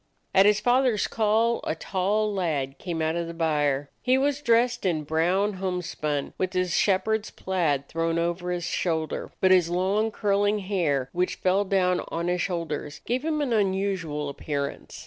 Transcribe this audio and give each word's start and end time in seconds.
At 0.33 0.47
his 0.47 0.59
father's 0.59 1.05
call 1.07 1.61
a 1.63 1.75
tall 1.75 2.33
lad 2.33 2.79
came 2.79 3.03
out 3.03 3.15
of 3.15 3.27
the 3.27 3.35
byre. 3.35 3.91
He 4.01 4.17
was 4.17 4.41
dressed 4.41 4.83
in 4.83 5.03
brown 5.03 5.53
home 5.61 5.83
spun 5.83 6.33
with 6.39 6.53
his 6.53 6.75
shepherd's 6.75 7.29
plaid 7.29 7.87
thrown 7.87 8.17
over 8.17 8.49
his 8.49 8.63
shoulder, 8.65 9.31
but 9.41 9.51
his 9.51 9.69
long 9.69 10.09
curling 10.09 10.57
hair, 10.57 11.11
which 11.13 11.35
fell 11.35 11.65
down 11.65 12.01
on 12.07 12.29
his 12.29 12.41
shoulders, 12.41 13.01
gave 13.05 13.23
him 13.23 13.41
an 13.41 13.53
unusual 13.53 14.27
appearance. 14.27 14.99